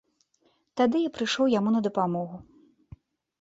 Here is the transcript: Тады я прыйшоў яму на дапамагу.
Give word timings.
Тады 0.79 1.01
я 1.07 1.11
прыйшоў 1.17 1.51
яму 1.59 1.69
на 1.75 1.83
дапамагу. 1.89 2.37